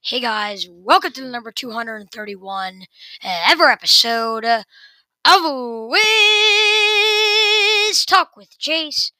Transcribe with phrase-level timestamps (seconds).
[0.00, 2.82] Hey guys, welcome to the number 231
[3.24, 4.64] uh, ever episode of
[5.24, 5.98] Wiz
[8.06, 9.10] Talk with Chase.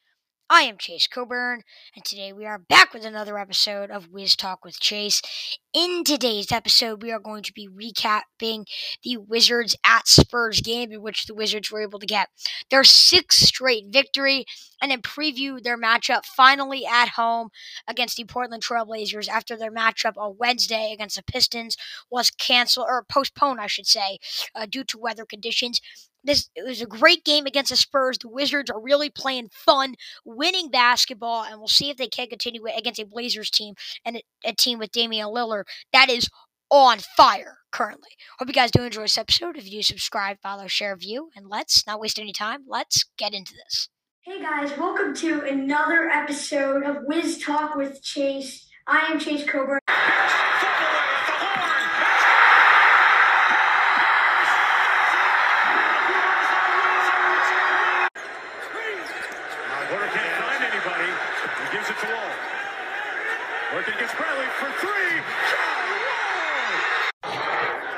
[0.50, 1.62] I am Chase Coburn,
[1.95, 5.21] and today we are back with another episode of Wiz Talk with Chase.
[5.74, 8.64] In today's episode, we are going to be recapping
[9.04, 12.31] the Wizards at Spurs game in which the Wizards were able to get
[12.71, 14.46] their sixth straight victory
[14.81, 17.51] and then preview their matchup finally at home
[17.87, 21.77] against the Portland Trailblazers after their matchup on Wednesday against the Pistons
[22.10, 24.18] was canceled or postponed, I should say,
[24.54, 25.82] uh, due to weather conditions.
[26.24, 28.18] This it was a great game against the Spurs.
[28.18, 32.66] The Wizards are really playing fun, winning basketball, and we'll see if they can continue
[32.66, 36.28] it against a Blazers team and a, a team with Damian Lillard that is
[36.70, 38.10] on fire currently.
[38.38, 39.56] Hope you guys do enjoy this episode.
[39.56, 42.64] If you do, subscribe, follow, share, view, and let's not waste any time.
[42.66, 43.88] Let's get into this.
[44.23, 48.68] Hey guys, welcome to another episode of Wiz Talk with Chase.
[48.87, 49.78] I am Chase Coburn.
[59.88, 61.09] Porter can't find anybody.
[61.09, 62.32] He gives it to Wall.
[63.72, 65.15] Working against Bradley for three.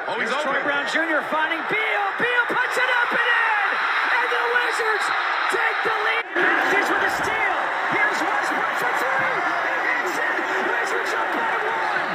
[0.06, 0.56] Oh, he's Here's Troy.
[0.64, 1.20] Brown Jr.
[1.28, 2.04] finding Beal.
[2.16, 3.68] Beal puts it up and in.
[4.08, 5.06] And the Wizards
[5.52, 6.24] take the lead.
[6.32, 7.58] Matthews with a steal.
[7.92, 9.36] Here's Westbrook for three.
[9.68, 10.36] He hits it.
[10.64, 12.12] Wizards up by one.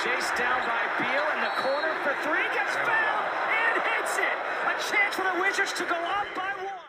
[0.00, 2.46] Chased down by Beal in the corner for three.
[2.56, 4.36] Gets fouled and hits it.
[4.64, 6.88] A chance for the Wizards to go up by one.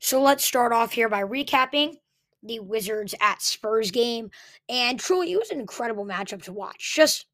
[0.00, 1.94] So let's start off here by recapping
[2.42, 4.30] the Wizards at Spurs game.
[4.68, 6.94] And truly, it was an incredible matchup to watch.
[6.96, 7.26] Just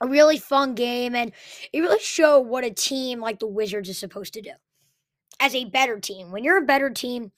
[0.00, 1.32] a really fun game, and
[1.72, 4.52] it really showed what a team like the Wizards is supposed to do
[5.40, 6.30] as a better team.
[6.30, 7.32] When you're a better team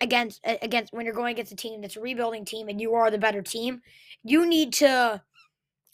[0.00, 3.10] against against when you're going against a team that's a rebuilding team and you are
[3.10, 3.80] the better team,
[4.22, 5.22] you need to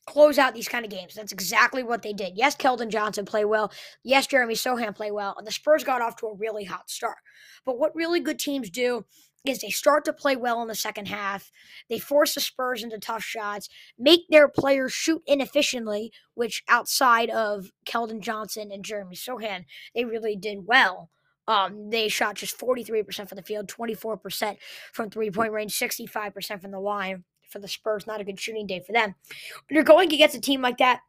[0.06, 1.14] close out these kind of games.
[1.14, 2.34] That's exactly what they did.
[2.36, 3.72] Yes, Keldon Johnson played well.
[4.02, 7.16] Yes, Jeremy Sochan played well, and the Spurs got off to a really hot start.
[7.64, 9.04] But what really good teams do
[9.44, 11.52] is they start to play well in the second half.
[11.88, 13.68] They force the Spurs into tough shots,
[13.98, 20.36] make their players shoot inefficiently, which outside of Keldon Johnson and Jeremy Sochan, they really
[20.36, 21.10] did well.
[21.46, 24.56] Um, they shot just 43% from the field, 24%
[24.92, 28.06] from three point range, 65% from the line for the Spurs.
[28.06, 29.14] Not a good shooting day for them.
[29.68, 31.00] When you're going against a team like that,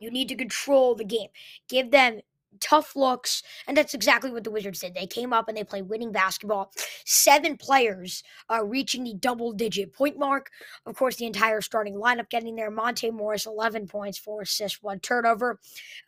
[0.00, 1.28] you need to control the game.
[1.68, 2.22] Give them
[2.62, 4.94] tough looks, and that's exactly what the Wizards did.
[4.94, 6.72] They came up and they played winning basketball.
[7.04, 10.50] Seven players uh, reaching the double-digit point mark.
[10.86, 12.70] Of course, the entire starting lineup getting there.
[12.70, 15.58] Monte Morris, 11 points, four assists, one turnover.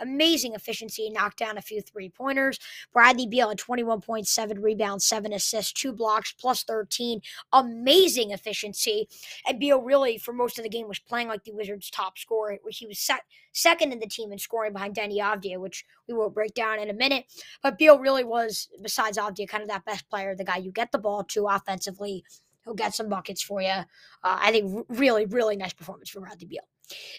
[0.00, 2.58] Amazing efficiency, knocked down a few three-pointers.
[2.92, 7.20] Bradley Beal at 21.7 rebounds, seven assists, two blocks, plus 13.
[7.52, 9.08] Amazing efficiency.
[9.46, 12.58] And Beal really, for most of the game, was playing like the Wizards' top scorer.
[12.68, 13.22] He was set
[13.52, 16.90] second in the team in scoring behind Deni Avdija, which we will break down in
[16.90, 17.24] a minute.
[17.62, 20.92] But Beal really was, besides Avdija, kind of that best player, the guy you get
[20.92, 22.24] the ball to offensively,
[22.64, 23.68] who'll get some buckets for you.
[23.68, 23.84] Uh,
[24.22, 26.62] I think really, really nice performance from Bradley Beal.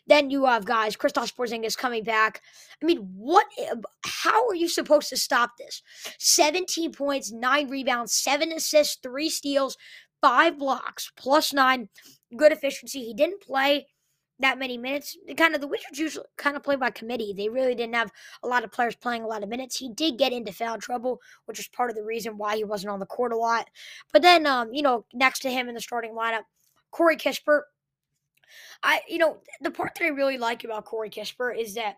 [0.07, 2.41] Then you have guys, Kristaps Porzingis coming back.
[2.81, 3.45] I mean, what?
[4.05, 5.81] How are you supposed to stop this?
[6.19, 9.75] 17 points, nine rebounds, seven assists, three steals,
[10.21, 11.89] five blocks, plus nine.
[12.35, 13.03] Good efficiency.
[13.03, 13.87] He didn't play
[14.39, 15.17] that many minutes.
[15.37, 17.33] Kind of the Wizards usually kind of play by committee.
[17.35, 18.11] They really didn't have
[18.43, 19.77] a lot of players playing a lot of minutes.
[19.77, 22.91] He did get into foul trouble, which was part of the reason why he wasn't
[22.91, 23.69] on the court a lot.
[24.11, 26.43] But then, um, you know, next to him in the starting lineup,
[26.91, 27.61] Corey Kispert.
[28.83, 31.97] I, you know, the part that I really like about Corey Kispert is that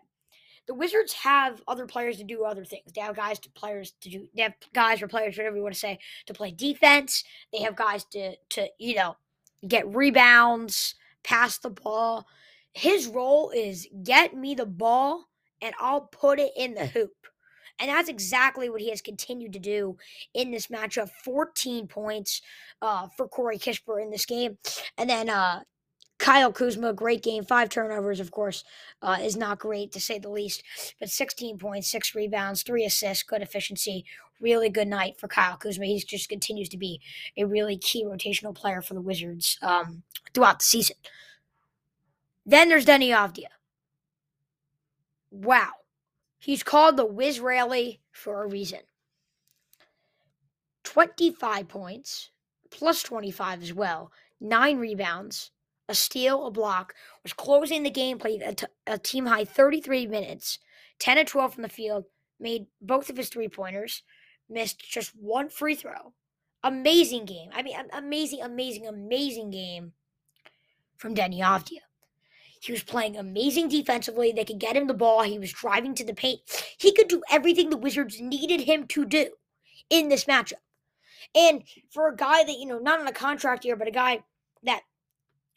[0.66, 2.92] the Wizards have other players to do other things.
[2.92, 4.28] They have guys to players to do.
[4.36, 7.24] They have guys or players, whatever you want to say, to play defense.
[7.52, 9.16] They have guys to to you know
[9.66, 12.26] get rebounds, pass the ball.
[12.72, 15.28] His role is get me the ball
[15.60, 17.12] and I'll put it in the hoop.
[17.80, 19.96] And that's exactly what he has continued to do
[20.34, 21.10] in this matchup.
[21.24, 22.42] 14 points
[22.82, 24.58] uh, for Corey Kispert in this game.
[24.96, 25.60] And then uh,
[26.18, 27.44] Kyle Kuzma, great game.
[27.44, 28.64] Five turnovers, of course,
[29.00, 30.62] uh, is not great to say the least.
[30.98, 34.04] But 16 points, six rebounds, three assists, good efficiency.
[34.40, 35.86] Really good night for Kyle Kuzma.
[35.86, 37.00] He just continues to be
[37.36, 40.02] a really key rotational player for the Wizards um,
[40.34, 40.96] throughout the season.
[42.44, 43.48] Then there's Deni Avdija.
[45.30, 45.70] Wow.
[46.38, 48.80] He's called the Wizraeli for a reason.
[50.84, 52.30] 25 points,
[52.70, 54.10] plus 25 as well,
[54.40, 55.50] nine rebounds,
[55.88, 60.06] a steal, a block, was closing the game, played a, t- a team high 33
[60.06, 60.58] minutes,
[60.98, 62.04] 10 of 12 from the field,
[62.38, 64.02] made both of his three pointers,
[64.48, 66.12] missed just one free throw.
[66.62, 67.50] Amazing game.
[67.54, 69.92] I mean, amazing, amazing, amazing game
[70.96, 71.78] from Deni Avdija.
[72.60, 74.32] He was playing amazing defensively.
[74.32, 75.22] They could get him the ball.
[75.22, 76.40] He was driving to the paint.
[76.76, 79.30] He could do everything the Wizards needed him to do
[79.88, 80.54] in this matchup.
[81.34, 84.24] And for a guy that, you know, not on a contract year, but a guy
[84.64, 84.82] that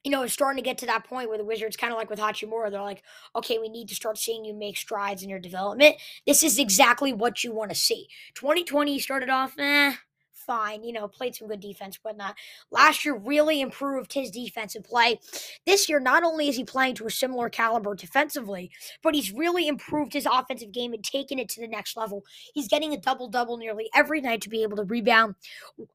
[0.04, 2.10] you know, it's starting to get to that point where the Wizards, kind of like
[2.10, 3.04] with Hachimura, they're like,
[3.36, 5.96] okay, we need to start seeing you make strides in your development.
[6.26, 8.08] This is exactly what you want to see.
[8.36, 9.94] 2020 started off, eh,
[10.42, 12.36] fine, you know, played some good defense, whatnot.
[12.72, 15.20] Last year really improved his defensive play.
[15.66, 18.72] This year, not only is he playing to a similar caliber defensively,
[19.02, 22.24] but he's really improved his offensive game and taken it to the next level.
[22.54, 25.36] He's getting a double double nearly every night to be able to rebound.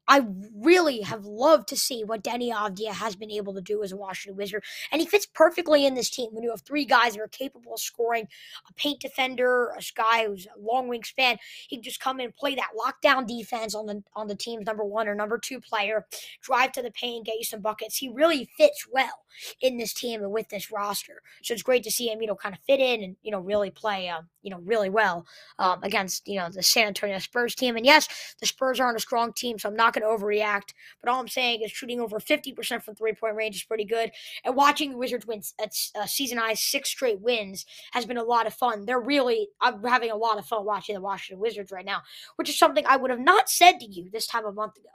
[0.07, 3.91] I really have loved to see what Deni Avdija has been able to do as
[3.91, 7.13] a Washington Wizard, and he fits perfectly in this team when you have three guys
[7.13, 8.27] that are capable of scoring
[8.69, 11.37] a paint defender, a guy who's a long wingspan.
[11.67, 14.65] He can just come in and play that lockdown defense on the on the team's
[14.65, 16.05] number one or number two player,
[16.41, 17.97] drive to the paint, get you some buckets.
[17.97, 19.23] He really fits well
[19.61, 21.21] in this team and with this roster.
[21.43, 23.39] So it's great to see him, you know, kind of fit in and, you know,
[23.39, 25.25] really play, um, you know, really well
[25.59, 27.75] um, against, you know, the San Antonio Spurs team.
[27.75, 28.07] And yes,
[28.39, 30.73] the Spurs aren't a strong team, so I'm not going to overreact.
[31.01, 34.11] But all I'm saying is shooting over 50% from three point range is pretty good.
[34.43, 38.23] And watching the Wizards win at uh, season high six straight wins has been a
[38.23, 38.85] lot of fun.
[38.85, 42.01] They're really, I'm having a lot of fun watching the Washington Wizards right now,
[42.35, 44.89] which is something I would have not said to you this time a month ago.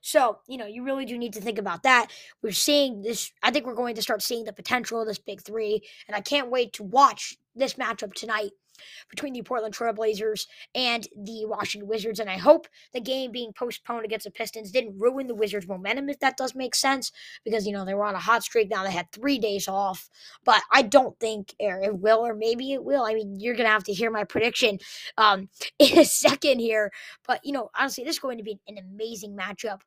[0.00, 2.10] So, you know, you really do need to think about that.
[2.42, 5.42] We're seeing this, I think we're going to start seeing the potential of this big
[5.42, 5.82] three.
[6.08, 8.52] And I can't wait to watch this matchup tonight
[9.10, 12.20] between the Portland Trailblazers and the Washington Wizards.
[12.20, 16.08] And I hope the game being postponed against the Pistons didn't ruin the Wizards' momentum,
[16.08, 17.12] if that does make sense,
[17.44, 18.70] because, you know, they were on a hot streak.
[18.70, 20.08] Now they had three days off.
[20.44, 23.04] But I don't think it will, or maybe it will.
[23.04, 24.78] I mean, you're going to have to hear my prediction
[25.16, 25.48] um,
[25.78, 26.90] in a second here.
[27.26, 29.80] But, you know, honestly, this is going to be an amazing matchup,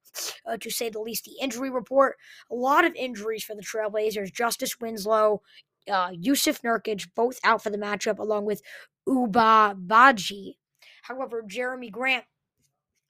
[0.46, 1.26] uh, to say the least.
[1.26, 2.18] The injury report,
[2.52, 4.34] a lot of injuries for the Trailblazers.
[4.34, 5.42] Justice Winslow,
[5.90, 8.62] uh, Jusuf Nurkic, both out for the matchup, along with
[9.08, 10.56] Ibou Badji.
[11.04, 12.26] However, Jerami Grant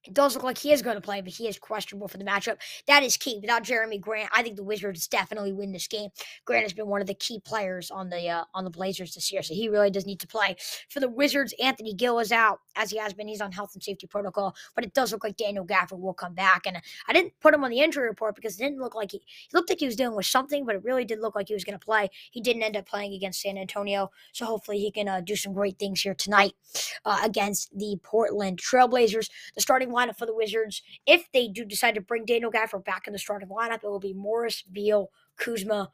[0.07, 2.23] it does look like he is going to play, but he is questionable for the
[2.23, 2.57] matchup.
[2.87, 3.39] That is key.
[3.41, 6.09] Without Jerami Grant, I think the Wizards definitely win this game.
[6.45, 9.31] Grant has been one of the key players on the uh, on the Blazers this
[9.31, 10.55] year, so he really does need to play.
[10.89, 13.27] For the Wizards, Anthony Gill is out as he has been.
[13.27, 16.33] He's on health and safety protocol, but it does look like Daniel Gafford will come
[16.33, 16.65] back.
[16.65, 16.77] And
[17.07, 19.49] I didn't put him on the injury report because it didn't look like he, he
[19.53, 21.65] looked like he was dealing with something, but it really did look like he was
[21.65, 22.09] going to play.
[22.31, 25.53] He didn't end up playing against San Antonio, so hopefully he can uh, do some
[25.53, 26.53] great things here tonight
[27.03, 29.29] uh, against the Portland Trailblazers.
[29.55, 33.07] The starting lineup for the Wizards if they do decide to bring Daniel Gafford back
[33.07, 35.89] in the starting lineup, it will be Morris, Beal, Kuzma,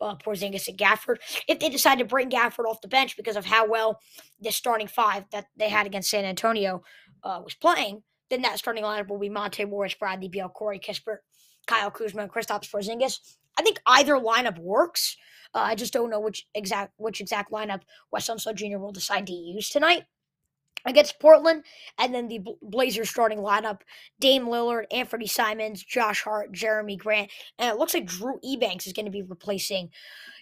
[0.00, 1.16] uh, Porzingis, and Gafford.
[1.48, 4.00] If they decide to bring Gafford off the bench because of how well
[4.40, 6.82] the starting five that they had against San Antonio
[7.22, 11.18] uh, was playing, then that starting lineup will be Monte Morris, Bradley Beal, Corey Kispert,
[11.66, 13.18] Kyle Kuzma, and Kristaps Porzingis.
[13.58, 15.16] I think either lineup works.
[15.54, 18.78] Uh, I just don't know which exact which exact lineup Wes Unseld Jr.
[18.78, 20.04] will decide to use tonight
[20.86, 21.64] against Portland,
[21.98, 23.80] and then the Blazers starting lineup:
[24.20, 28.92] Dame Lillard, Anthony Simons, Josh Hart, Jerami Grant, and it looks like Drew Eubanks is
[28.92, 29.90] going to be replacing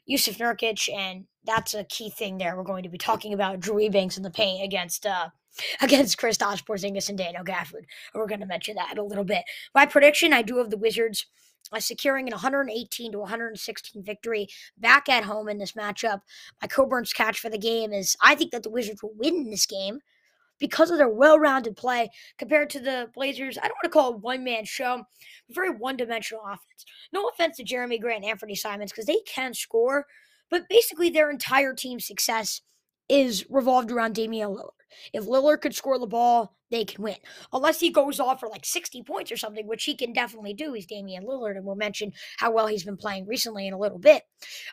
[0.09, 2.57] Jusuf Nurkic, and that's a key thing there.
[2.57, 5.31] We're going to be talking about Drew Eubanks in the paint against uh,
[5.81, 7.85] against Kristaps Porzingis and Daniel Gafford.
[8.15, 9.45] We're going to mention that a little bit.
[9.75, 11.27] My prediction: I do have the Wizards.
[11.73, 16.21] Uh, securing an 118 to 116 victory back at home in this matchup.
[16.61, 19.65] My Coburn's catch for the game is I think that the Wizards will win this
[19.65, 20.01] game
[20.59, 23.59] because of their well-rounded play compared to the Blazers.
[23.59, 25.03] I don't want to call it one man show,
[25.51, 26.85] very one-dimensional offense.
[27.13, 30.07] No offense to Jerami Grant and Anthony Simons because they can score,
[30.51, 32.63] but basically their entire team's success
[33.09, 34.71] is revolved around Damian Lillard.
[35.13, 37.17] If Lillard could score the ball, they can win.
[37.53, 40.73] Unless he goes off for like 60 points or something, which he can definitely do.
[40.73, 43.99] He's Damian Lillard, and we'll mention how well he's been playing recently in a little
[43.99, 44.25] bit.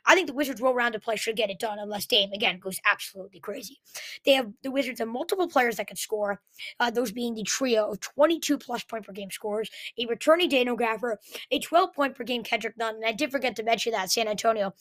[0.05, 2.79] I think the Wizards' well rounded play should get it done unless Dame, again, goes
[2.89, 3.79] absolutely crazy.
[4.25, 6.41] They have the Wizards have multiple players that can score,
[6.79, 10.77] uh, those being the trio of 22 plus point per game scorers, a returning Daniel
[10.77, 11.17] Gafford,
[11.51, 14.27] a 12 point per game Kendrick Nunn, and I did forget to mention that San
[14.27, 14.73] Antonio.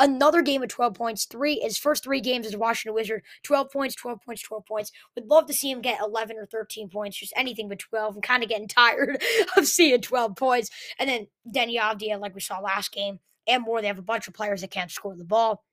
[0.00, 3.94] Another game of 12 points, three, his first three games as Washington Wizard, 12 points,
[3.94, 4.92] 12 points, 12 points.
[5.14, 6.55] Would love to see him get 11 or 13
[6.90, 8.16] points, just anything but 12.
[8.16, 9.22] I'm kind of getting tired
[9.56, 10.70] of seeing 12 points.
[10.98, 13.80] And then Deni Avdija, like we saw last game, and more.
[13.80, 15.64] They have a bunch of players that can't score the ball.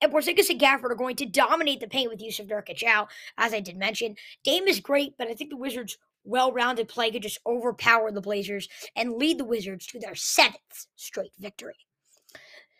[0.00, 3.52] And Porzingis and Gafford are going to dominate the paint with Jusuf Nurkic out, as
[3.52, 4.16] I did mention.
[4.42, 8.68] Dame is great, but I think the Wizards' well-rounded play could just overpower the Blazers
[8.96, 11.74] and lead the Wizards to their seventh straight victory.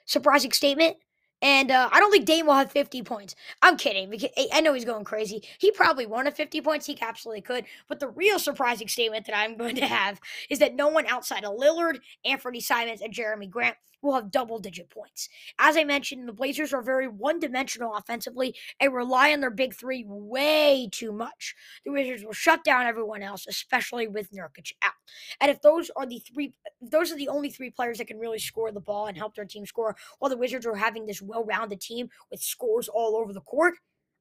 [0.06, 0.96] Surprising statement:
[1.42, 3.34] And uh, I don't think Dame will have 50 points.
[3.60, 4.08] I'm kidding.
[4.08, 5.42] Because I know he's going crazy.
[5.58, 6.86] He probably won't have 50 points.
[6.86, 7.64] He absolutely could.
[7.88, 11.44] But the real surprising statement that I'm going to have is that no one outside
[11.44, 15.28] of Lillard, Anthony Simons, and Jerami Grant will have double digit points.
[15.58, 19.74] As I mentioned, the Blazers are very one dimensional offensively and rely on their big
[19.74, 21.54] three way too much.
[21.84, 24.92] The Wizards will shut down everyone else, especially with Nurkic out.
[25.40, 28.38] And if those are the three, those are the only three players that can really
[28.38, 31.44] score the ball and help their team score, while the Wizards are having this well
[31.44, 33.74] rounded team with scores all over the court,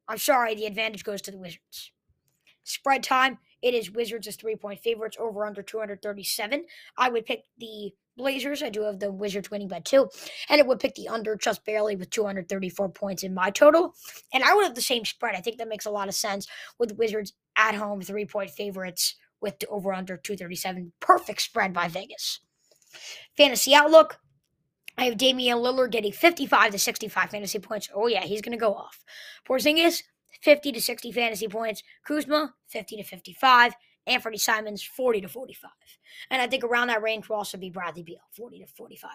[0.07, 1.91] I'm sorry, the advantage goes to the Wizards.
[2.63, 6.65] Spread time, it is Wizards as three point favorites over under 237.
[6.97, 8.61] I would pick the Blazers.
[8.61, 10.09] I do have the Wizards winning by two,
[10.49, 13.95] and it would pick the under just barely with 234 points in my total.
[14.33, 15.35] And I would have the same spread.
[15.35, 19.15] I think that makes a lot of sense with Wizards at home, three point favorites
[19.41, 20.93] with the over under 237.
[20.99, 22.39] Perfect spread by Vegas.
[23.37, 24.19] Fantasy outlook.
[24.97, 27.89] I have Damian Lillard getting 55 to 65 fantasy points.
[27.95, 29.03] Oh, yeah, he's going to go off.
[29.47, 30.03] Porzingis,
[30.41, 31.83] 50 to 60 fantasy points.
[32.05, 33.73] Kuzma, 50 to 55.
[34.07, 35.71] Anthony Simons, 40 to 45.
[36.29, 39.11] And I think around that range will also be Bradley Beal, 40 to 45.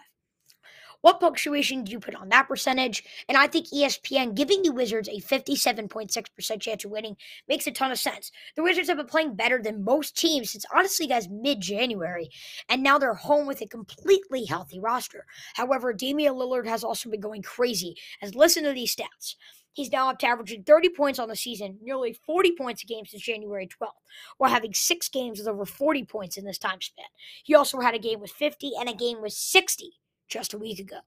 [1.01, 3.03] What punctuation do you put on that percentage?
[3.29, 7.91] And I think ESPN giving the Wizards a 57.6% chance of winning makes a ton
[7.91, 8.31] of sense.
[8.55, 12.29] The Wizards have been playing better than most teams since, honestly, guys, mid January.
[12.67, 15.25] And now they're home with a completely healthy roster.
[15.53, 17.95] However, Damian Lillard has also been going crazy.
[18.21, 19.35] As listen to these stats.
[19.77, 23.05] He's now up to averaging 30 points on the season, nearly 40 points a game
[23.05, 23.91] since January 12th,
[24.39, 27.05] while having six games with over 40 points in this time span.
[27.43, 29.91] He also had a game with 50 and a game with 60
[30.27, 31.01] just a week ago.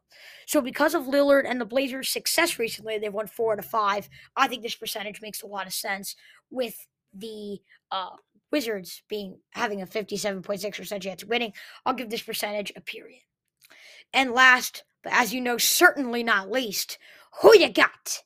[0.46, 4.08] So because of Lillard and the Blazers' success recently, they've won four out of five.
[4.36, 6.14] I think this percentage makes a lot of sense
[6.48, 7.58] with the
[7.90, 8.10] uh,
[8.52, 11.52] Wizards being having a 57.6% chance of winning.
[11.84, 13.22] I'll give this percentage a period.
[14.14, 16.98] And last, but as you know, certainly not least,
[17.42, 18.22] who you got?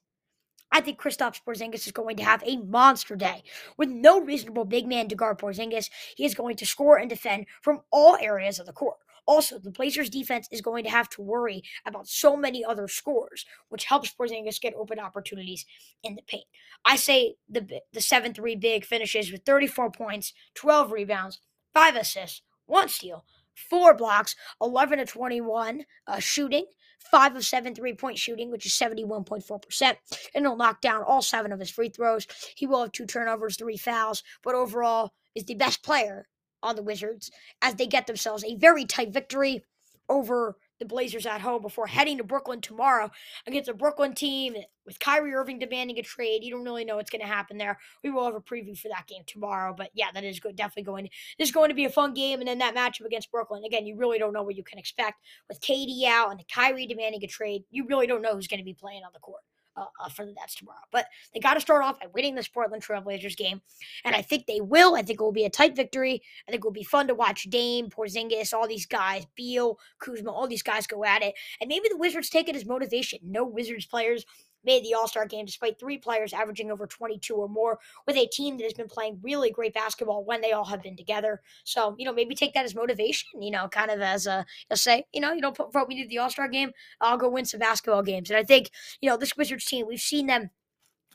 [0.75, 3.45] I think Kristaps Porzingis is going to have a monster day.
[3.79, 7.47] With no reasonable big man to guard Porzingis, he is going to score and defend
[7.63, 8.97] from all areas of the court.
[9.25, 13.47] Also, the Blazers defense is going to have to worry about so many other scores,
[13.69, 15.65] which helps Porzingis get open opportunities
[16.03, 16.45] in the paint.
[16.85, 21.39] I say the the 7-3 big finishes with 34 points, 12 rebounds,
[21.73, 26.67] 5 assists, 1 steal, 4 blocks, 11 to 21 uh, shooting,
[27.11, 29.97] 5 of 7 three-point shooting, which is 71.4%,
[30.35, 32.27] and he'll knock down all 7 of his free throws.
[32.57, 36.29] He will have 2 turnovers, 3 fouls, but overall is the best player
[36.63, 37.31] on the Wizards
[37.61, 39.65] as they get themselves a very tight victory
[40.09, 43.11] over the Blazers at home before heading to Brooklyn tomorrow
[43.47, 44.55] against a Brooklyn team
[44.87, 46.45] with Kyrie Irving demanding a trade.
[46.45, 47.79] You don't really know what's going to happen there.
[48.03, 50.41] We will have a preview for that game tomorrow, but yeah, that is.
[50.55, 51.09] Definitely going.
[51.39, 53.65] This is going to be a fun game, and then that matchup against Brooklyn.
[53.65, 57.25] Again, you really don't know what you can expect with KD out and Kyrie demanding
[57.25, 57.65] a trade.
[57.71, 59.41] You really don't know who's going to be playing on the court
[59.77, 60.79] uh, uh, for the Nets tomorrow.
[60.93, 63.61] But they got to start off by winning this Portland Trailblazers game,
[64.05, 64.95] and I think they will.
[64.95, 66.23] I think it will be a tight victory.
[66.49, 70.31] I think it will be fun to watch Dame, Porzingis, all these guys, Beal, Kuzma,
[70.31, 73.19] all these guys go at it, and maybe the Wizards take it as motivation.
[73.23, 74.25] No Wizards players
[74.65, 78.27] made the All Star game despite three players averaging over 22 or more with a
[78.27, 81.41] team that has been playing really great basketball when they all have been together.
[81.65, 84.77] So, you know, maybe take that as motivation, you know, kind of as a, a
[84.77, 87.45] say, you know, you don't vote me to the All Star game, I'll go win
[87.45, 88.31] some basketball games.
[88.31, 90.51] And I think, you know, this Wizards team, we've seen them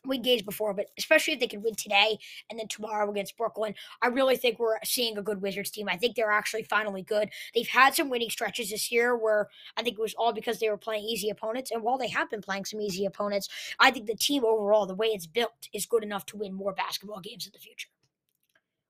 [0.06, 2.18] win games before, but especially if they can win today
[2.50, 5.88] and then tomorrow against Brooklyn, I really think we're seeing a good Wizards team.
[5.90, 7.30] I think they're actually finally good.
[7.54, 10.70] They've had some winning stretches this year where I think it was all because they
[10.70, 11.72] were playing easy opponents.
[11.72, 14.96] And while they have been playing some easy opponents, I think the team overall, the
[14.96, 17.90] way it's built, is good enough to win more basketball games in the future.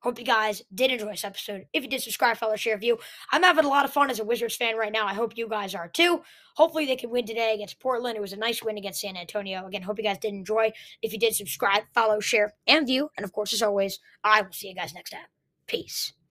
[0.02, 1.66] Hope you guys did enjoy this episode.
[1.74, 2.98] If you did, subscribe, follow, share, view.
[3.32, 5.06] I'm having a lot of fun as a Wizards fan right now.
[5.06, 6.22] I hope you guys are too.
[6.56, 8.18] Hopefully, they can win today against Portland.
[8.18, 9.66] It was a nice win against San Antonio.
[9.68, 10.72] Again, hope you guys did enjoy.
[11.02, 13.10] If you did, subscribe, follow, share, and view.
[13.18, 15.28] And of course, as always, I will see you guys next time.
[15.68, 16.14] Peace.